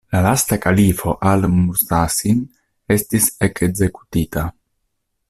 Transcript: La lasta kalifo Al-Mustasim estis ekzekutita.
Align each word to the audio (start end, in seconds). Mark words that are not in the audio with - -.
La 0.13 0.19
lasta 0.25 0.57
kalifo 0.61 1.13
Al-Mustasim 1.31 2.41
estis 2.97 3.29
ekzekutita. 3.49 4.49